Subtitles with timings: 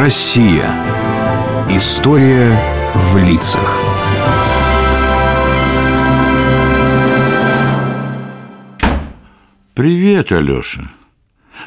[0.00, 0.64] Россия.
[1.68, 2.58] История
[2.94, 3.78] в лицах.
[9.74, 10.90] Привет, Алеша.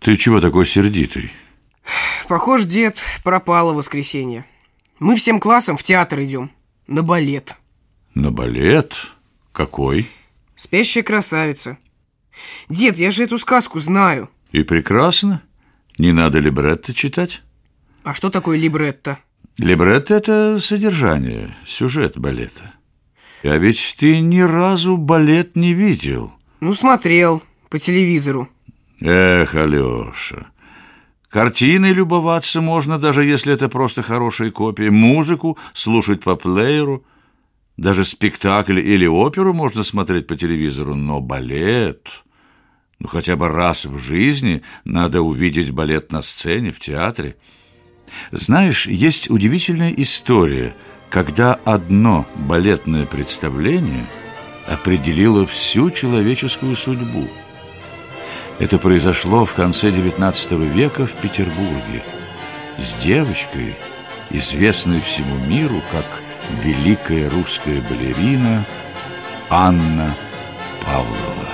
[0.00, 1.30] Ты чего такой сердитый?
[2.26, 4.44] Похож, дед, пропало воскресенье.
[4.98, 6.50] Мы всем классом в театр идем.
[6.88, 7.56] На балет.
[8.16, 8.92] На балет?
[9.52, 10.08] Какой?
[10.56, 11.78] Спящая красавица.
[12.68, 14.28] Дед, я же эту сказку знаю.
[14.50, 15.42] И прекрасно.
[15.96, 17.44] Не надо либретто читать?
[18.06, 19.18] А что такое либретто?
[19.58, 22.72] Либретто– это содержание, сюжет балета.
[23.42, 26.32] А ведь ты ни разу балет не видел.
[26.60, 28.48] Ну, смотрел по телевизору.
[29.00, 30.46] Эх, Алеша,
[31.28, 34.88] картиной любоваться можно, даже если это просто хорошие копии.
[34.88, 37.04] Музыку слушать по плееру.
[37.76, 42.06] Даже спектакль или оперу можно смотреть по телевизору, но балет...
[43.00, 47.36] Ну, хотя бы раз в жизни надо увидеть балет на сцене, в театре.
[48.32, 50.74] Знаешь, есть удивительная история,
[51.10, 54.06] когда одно балетное представление
[54.66, 57.28] определило всю человеческую судьбу.
[58.58, 62.02] Это произошло в конце XIX века в Петербурге
[62.78, 63.74] с девочкой,
[64.30, 66.06] известной всему миру как
[66.62, 68.64] великая русская балерина
[69.50, 70.14] Анна
[70.84, 71.45] Павлова.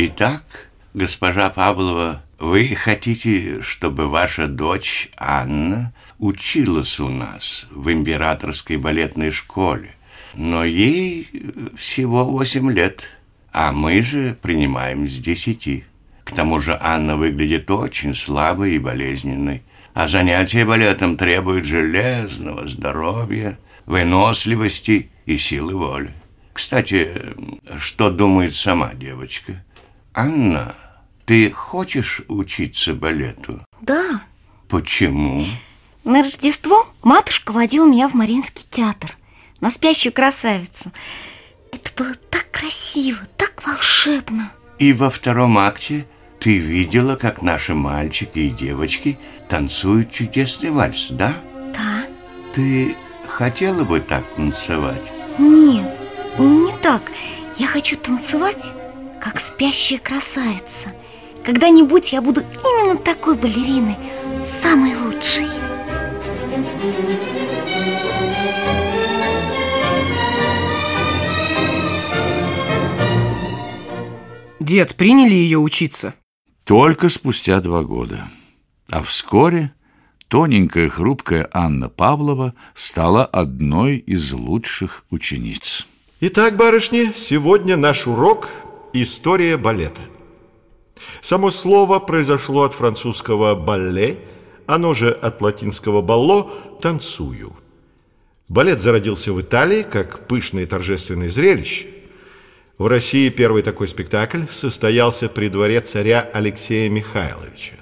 [0.00, 9.32] Итак, госпожа Павлова, вы хотите, чтобы ваша дочь Анна училась у нас в императорской балетной
[9.32, 9.96] школе,
[10.34, 11.28] но ей
[11.76, 13.10] всего восемь лет,
[13.52, 15.84] а мы же принимаем с десяти.
[16.22, 23.58] К тому же Анна выглядит очень слабой и болезненной, а занятия балетом требуют железного здоровья,
[23.84, 26.12] выносливости и силы воли.
[26.52, 27.10] Кстати,
[27.80, 29.64] что думает сама девочка?
[30.14, 30.74] Анна,
[31.26, 33.64] ты хочешь учиться балету?
[33.80, 34.22] Да.
[34.68, 35.44] Почему?
[36.04, 39.16] На Рождество матушка водила меня в Мариинский театр
[39.60, 40.92] на спящую красавицу.
[41.72, 44.52] Это было так красиво, так волшебно.
[44.78, 46.06] И во втором акте
[46.40, 49.18] ты видела, как наши мальчики и девочки
[49.48, 51.34] танцуют чудесный вальс, да?
[51.74, 52.04] Да.
[52.54, 52.96] Ты
[53.26, 55.02] хотела бы так танцевать?
[55.38, 55.92] Нет,
[56.38, 57.02] не так.
[57.56, 58.72] Я хочу танцевать
[59.20, 60.94] как спящая красавица.
[61.44, 63.96] Когда-нибудь я буду именно такой балериной,
[64.44, 65.46] самой лучшей.
[74.60, 76.14] Дед, приняли ее учиться?
[76.64, 78.28] Только спустя два года.
[78.90, 79.72] А вскоре
[80.28, 85.86] тоненькая хрупкая Анна Павлова стала одной из лучших учениц.
[86.20, 88.50] Итак, барышни, сегодня наш урок
[88.94, 90.00] История балета.
[91.20, 94.18] Само слово произошло от французского «балле»,
[94.66, 96.50] оно же от латинского «балло»–
[96.80, 97.54] «танцую».
[98.48, 101.88] Балет зародился в Италии как пышное торжественное зрелище.
[102.78, 107.74] В России первый такой спектакль состоялся при дворе царя Алексея Михайловича.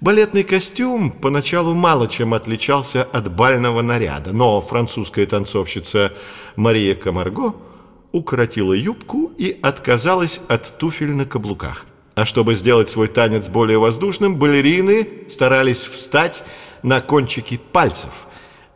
[0.00, 6.12] Балетный костюм поначалу мало чем отличался от бального наряда, но французская танцовщица
[6.56, 7.54] Мария Камарго–
[8.12, 11.86] укоротила юбку и отказалась от туфель на каблуках.
[12.14, 16.42] А чтобы сделать свой танец более воздушным, балерины старались встать
[16.82, 18.26] на кончики пальцев.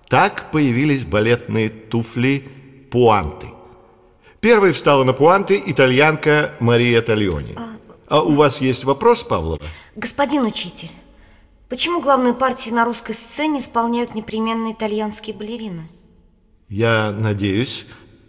[0.08, 3.48] Так появились балетные туфли-пуанты.
[4.40, 7.56] Первой встала на пуанты итальянка Мария Тальони.
[7.56, 9.58] А, а у вас есть вопрос, Павлова?
[9.96, 10.90] Господин учитель,
[11.68, 15.88] почему главные партии на русской сцене исполняют непременно итальянские балерины?
[16.68, 17.86] Я надеюсь,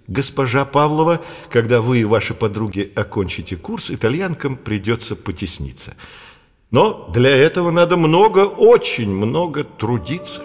[0.08, 5.96] Госпожа Павлова, когда вы и ваши подруги окончите курс, итальянкам придется потесниться.
[6.72, 10.42] Но для этого надо много, очень много трудиться.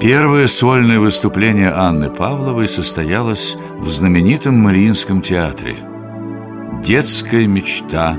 [0.00, 5.76] Первое сольное выступление Анны Павловой состоялось в знаменитом Мариинском театре.
[6.84, 8.16] Детская мечта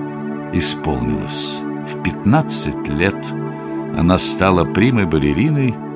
[0.52, 1.56] исполнилась.
[1.88, 3.16] В 15 лет
[3.98, 5.74] она стала примой балериной–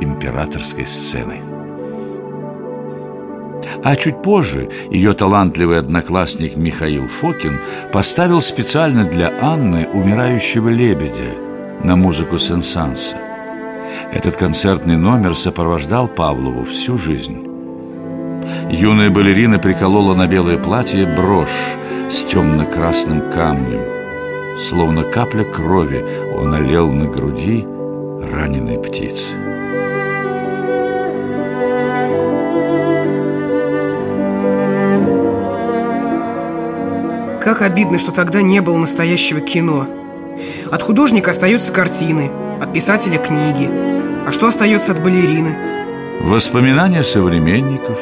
[0.00, 1.40] императорской сцены.
[3.82, 7.58] А чуть позже ее талантливый одноклассник Михаил Фокин
[7.92, 11.34] поставил специально для Анны «Умирающего лебедя»
[11.82, 13.16] на музыку Сен-Санса.
[14.12, 17.46] Этот концертный номер сопровождал Павлову всю жизнь.
[18.70, 21.48] Юная балерина приколола на белое платье брошь
[22.08, 23.80] с темно-красным камнем.
[24.60, 26.04] Словно капля крови
[26.36, 27.66] он олел на груди
[28.30, 29.43] раненой птицы.
[37.54, 39.86] Как обидно, что тогда не было настоящего кино.
[40.72, 43.70] От художника остаются картины, от писателя книги.
[44.26, 45.56] А что остается от балерины?
[46.22, 47.96] Воспоминания современников,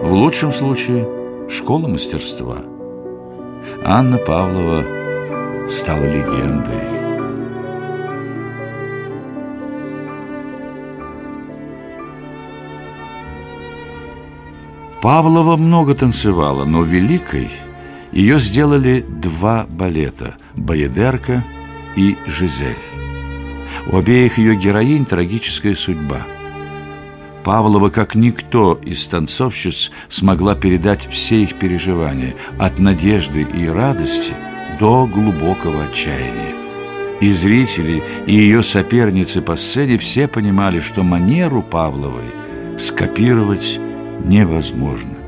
[0.00, 1.06] в лучшем случае
[1.48, 2.58] школа мастерства.
[3.84, 4.84] Анна Павлова
[5.70, 6.82] стала легендой.
[15.00, 17.50] Павлова много танцевала, но великой
[18.12, 21.44] ее сделали два балета «Баядерка»
[21.96, 22.76] и «Жизель».
[23.90, 26.22] У обеих ее героинь трагическая судьба.
[27.42, 34.34] Павлова, как никто из танцовщиц, смогла передать все их переживания от надежды и радости
[34.78, 36.54] до глубокого отчаяния.
[37.20, 42.30] И зрители, и ее соперницы по сцене все понимали, что манеру Павловой
[42.78, 43.80] скопировать
[44.24, 45.21] невозможно.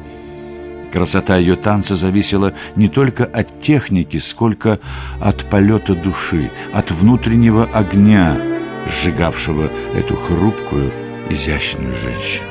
[0.94, 4.78] Красота ее танца зависела не только от техники, сколько
[5.20, 8.40] от полета души, от внутреннего огня,
[8.88, 10.92] сжигавшего эту хрупкую,
[11.30, 12.46] изящную женщину.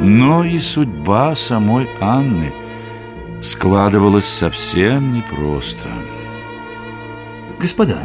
[0.00, 2.50] Но и судьба самой Анны
[3.42, 5.90] складывалась совсем непросто.
[7.60, 7.98] Господа,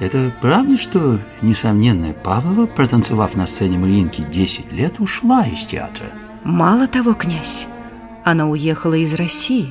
[0.00, 6.06] это правда, что несомненная Павлова, протанцевав на сцене Мариинки 10 лет, ушла из театра?
[6.42, 7.68] Мало того, князь,
[8.24, 9.68] она уехала из России.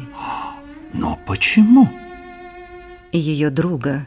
[0.93, 1.89] Но почему?
[3.11, 4.05] Ее друга,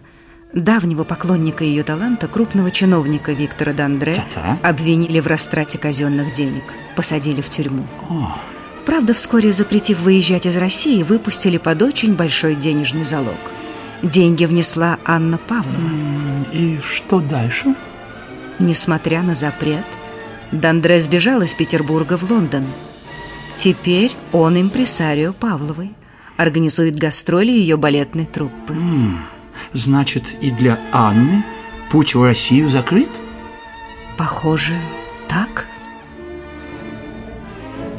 [0.52, 4.58] давнего поклонника ее таланта, крупного чиновника Виктора Дандре, Та-та.
[4.68, 6.62] обвинили в растрате казенных денег,
[6.94, 7.86] посадили в тюрьму.
[8.08, 8.36] О,
[8.84, 13.34] Правда, вскоре запретив выезжать из России, выпустили под очень большой денежный залог.
[14.02, 16.46] Деньги внесла Анна Павлова.
[16.52, 17.74] и что дальше?
[18.60, 19.84] Несмотря на запрет,
[20.52, 22.66] Дандре сбежал из Петербурга в Лондон.
[23.56, 25.94] Теперь он импресарио Павловой,
[26.36, 28.74] организует гастроли ее балетной труппы.
[29.72, 31.44] Значит, и для Анны
[31.90, 33.10] путь в Россию закрыт?
[34.18, 34.74] Похоже,
[35.28, 35.66] так?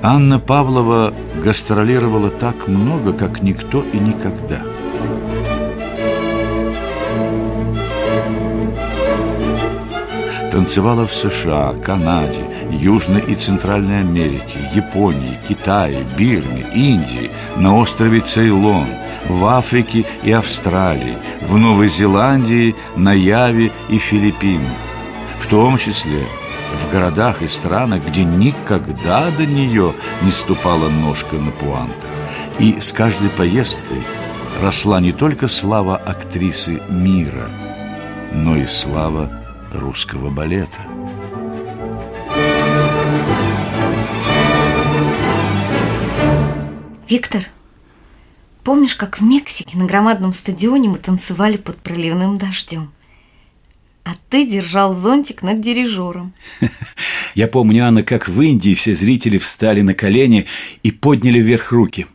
[0.03, 1.13] Анна Павлова
[1.43, 4.61] гастролировала так много, как никто и никогда.
[10.57, 18.87] Танцевала в США, Канаде, Южной и Центральной Америке, Японии, Китае, Бирме, Индии, на острове Цейлон,
[19.29, 24.73] в Африке и Австралии, в Новой Зеландии, на Яве и Филиппинах,
[25.37, 26.25] в том числе
[26.81, 29.93] в городах и странах, где никогда до нее
[30.23, 32.09] не ступала ножка на пуантах.
[32.57, 34.01] И с каждой поездкой
[34.63, 37.47] росла не только слава актрисы мира,
[38.33, 39.29] но и слава
[39.71, 40.81] русского балета.
[47.09, 47.43] Виктор,
[48.63, 52.91] помнишь, как в Мексике на громадном стадионе мы танцевали под проливным дождем?
[54.03, 56.33] А ты держал зонтик над дирижером.
[57.35, 60.47] Я помню, Анна, как в Индии все зрители встали на колени
[60.83, 62.07] и подняли вверх руки.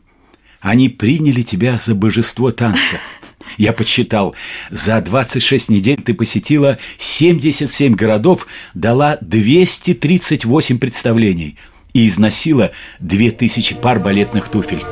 [0.61, 2.97] Они приняли тебя за божество танца.
[3.59, 4.35] Я подсчитал,
[4.71, 11.59] за 26 недель ты посетила 77 городов, дала 238 представлений
[11.93, 12.71] и износила
[13.01, 14.83] 2000 пар балетных туфель.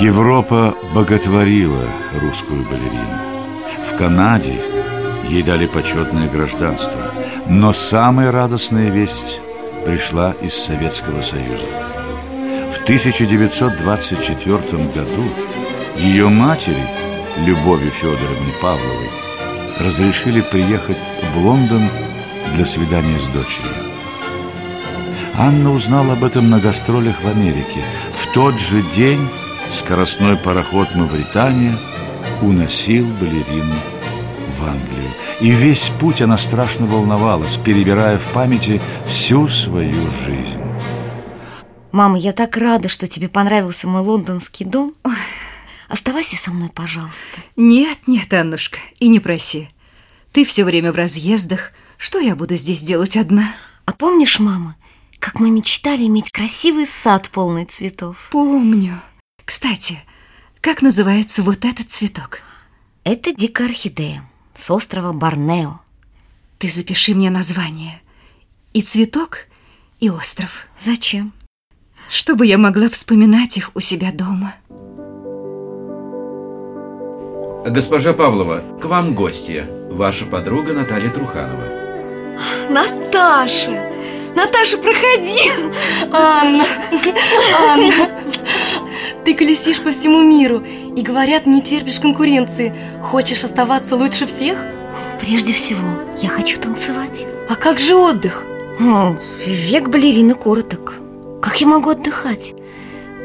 [0.00, 1.84] Европа боготворила
[2.20, 3.18] русскую балерину.
[3.84, 4.60] В Канаде
[5.28, 6.98] ей дали почетное гражданство.
[7.48, 9.40] Но самая радостная весть
[9.84, 11.93] пришла из Советского Союза.
[12.84, 15.24] В 1924 году
[15.96, 16.84] ее матери,
[17.46, 19.08] Любови Федоровне Павловой,
[19.80, 20.98] разрешили приехать
[21.32, 21.88] в Лондон
[22.54, 23.72] для свидания с дочерью.
[25.38, 27.82] Анна узнала об этом на гастролях в Америке.
[28.18, 29.30] В тот же день
[29.70, 31.78] скоростной пароход «Мавритания»
[32.42, 33.76] уносил балерину
[34.58, 35.10] в Англию.
[35.40, 40.60] И весь путь она страшно волновалась, перебирая в памяти всю свою жизнь.
[41.94, 44.96] Мама, я так рада, что тебе понравился мой лондонский дом.
[45.04, 45.14] Ой,
[45.86, 47.40] Оставайся со мной, пожалуйста.
[47.54, 49.68] Нет, нет, Аннушка, и не проси.
[50.32, 51.70] Ты все время в разъездах.
[51.96, 53.54] Что я буду здесь делать одна?
[53.84, 54.74] А помнишь, мама,
[55.20, 58.28] как мы мечтали иметь красивый сад полный цветов?
[58.32, 59.00] Помню.
[59.44, 60.00] Кстати,
[60.60, 62.40] как называется вот этот цветок?
[63.04, 65.80] Это дикая орхидея с острова Борнео.
[66.58, 68.02] Ты запиши мне название.
[68.72, 69.46] И цветок,
[70.00, 70.66] и остров.
[70.76, 71.32] Зачем?
[72.08, 74.54] Чтобы я могла вспоминать их у себя дома.
[77.66, 79.66] Госпожа Павлова, к вам гостья.
[79.90, 81.64] Ваша подруга Наталья Труханова.
[82.68, 83.90] Наташа!
[84.34, 85.50] Наташа, проходи!
[86.12, 86.64] Анна,
[87.68, 87.92] Анна,
[89.24, 90.64] ты колесишь по всему миру
[90.96, 92.74] и, говорят, не терпишь конкуренции.
[93.00, 94.58] Хочешь оставаться лучше всех?
[95.20, 95.86] Прежде всего,
[96.20, 97.26] я хочу танцевать.
[97.48, 98.42] А как же отдых?
[98.80, 100.94] Ну, век балерины короток.
[101.54, 102.52] Как я могу отдыхать?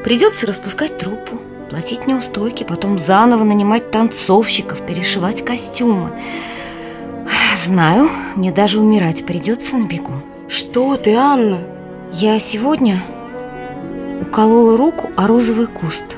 [0.04, 6.12] Придется распускать труппу, платить неустойки, потом заново нанимать танцовщиков, перешивать костюмы.
[7.58, 10.14] Знаю, мне даже умирать придется на бегу.
[10.48, 11.58] Что ты, Анна?
[12.14, 13.02] Я сегодня
[14.22, 16.16] уколола руку о розовый куст.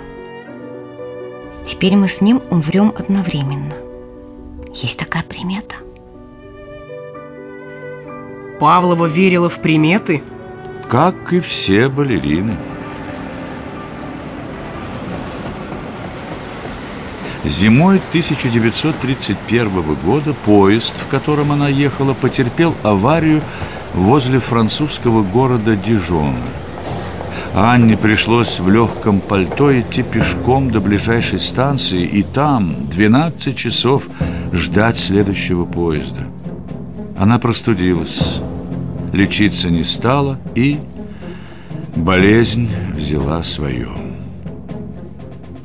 [1.64, 3.76] Теперь мы с ним умрем одновременно.
[4.74, 5.78] Есть такая примета.
[8.60, 10.22] Павлова верила в приметы?
[10.92, 12.58] Как и все балерины.
[17.46, 23.40] Зимой 1931 года поезд, в котором она ехала, потерпел аварию
[23.94, 26.36] возле французского города Дижона.
[27.56, 34.10] Анне пришлось в легком пальто идти пешком до ближайшей станции и там 12 часов
[34.52, 36.28] ждать следующего поезда.
[37.18, 38.42] Она простудилась,
[39.12, 40.80] лечиться не стала и
[41.96, 43.90] болезнь взяла свое.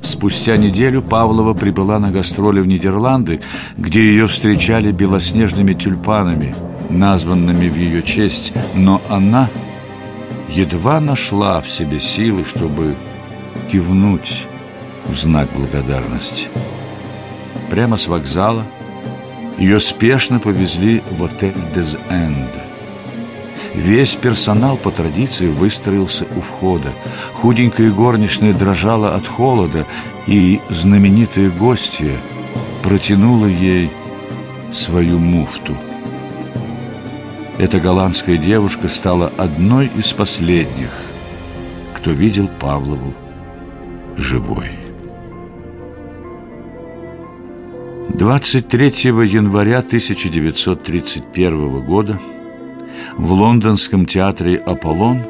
[0.02, 3.40] Спустя неделю Павлова прибыла на гастроли в Нидерланды,
[3.76, 6.54] где ее встречали белоснежными тюльпанами,
[6.90, 9.48] названными в ее честь, но она
[10.48, 12.96] едва нашла в себе силы, чтобы
[13.70, 14.46] кивнуть
[15.06, 16.48] в знак благодарности.
[17.68, 18.64] Прямо с вокзала
[19.58, 22.65] ее спешно повезли в отель «Дез Энд».
[23.74, 26.92] Весь персонал по традиции выстроился у входа.
[27.34, 29.86] Худенькая горничная дрожала от холода,
[30.26, 32.16] и знаменитая гостья
[32.82, 33.90] протянула ей
[34.72, 35.76] свою муфту.
[37.58, 40.90] Эта голландская девушка стала одной из последних,
[41.94, 43.14] кто видел Павлову
[44.16, 44.72] живой.
[48.10, 48.86] 23
[49.26, 52.20] января 1931 года
[53.14, 55.22] в лондонском театре «Аполлон»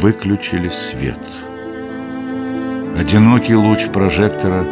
[0.00, 1.18] выключили свет.
[2.98, 4.64] Одинокий луч прожектора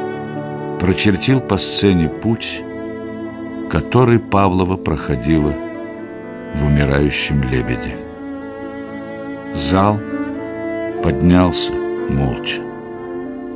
[0.81, 2.63] прочертил по сцене путь,
[3.71, 5.55] который Павлова проходила
[6.55, 7.97] в умирающем лебеде.
[9.55, 9.99] Зал
[11.03, 12.63] поднялся молча.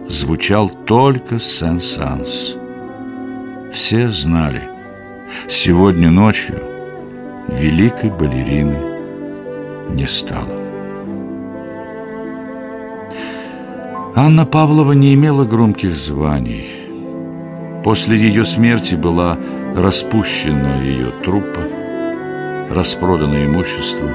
[0.09, 2.57] Звучал только Сен-Санс.
[3.73, 4.63] Все знали,
[5.49, 6.76] сегодня ночью
[7.49, 8.79] великой балерины
[9.91, 10.67] не стало.
[14.15, 16.69] Анна Павлова не имела громких званий.
[17.85, 19.39] После ее смерти была
[19.75, 21.61] распущена ее труппа,
[22.71, 24.09] распродано имущество,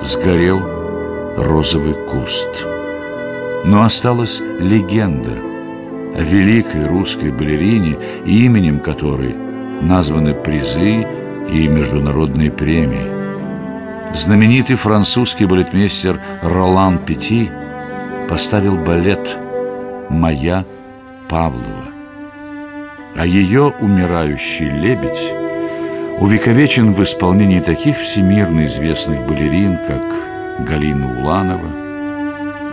[0.00, 0.60] сгорел
[1.36, 2.66] розовый куст.
[3.64, 5.32] Но осталась легенда
[6.16, 9.34] о великой русской балерине, именем которой
[9.82, 11.06] названы призы
[11.50, 13.06] и международные премии.
[14.14, 17.50] Знаменитый французский балетмейстер Ролан Пети
[18.28, 19.36] поставил балет
[20.08, 20.64] «Моя
[21.28, 21.84] Павлова».
[23.16, 25.32] А ее умирающий лебедь
[26.20, 30.02] увековечен в исполнении таких всемирно известных балерин, как
[30.68, 31.68] Галина Уланова,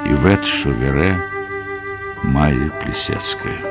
[0.05, 1.17] Ивет Шовере,
[2.23, 3.70] Майя Плесецкая.